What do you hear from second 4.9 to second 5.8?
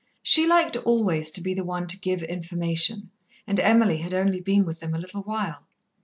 a little while.